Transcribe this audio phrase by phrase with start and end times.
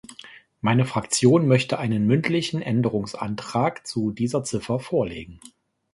[0.61, 5.39] Meine Fraktion möchte einen mündlichen Änderungsantrag zu dieser Ziffer vorlegen.